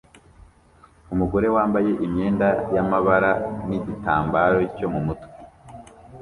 Umugore 1.13 1.47
wambaye 1.55 1.91
imyenda 2.05 2.47
yamabara 2.75 3.31
nigitambaro 3.67 4.59
cyo 4.77 4.87
mumutwe 4.93 5.29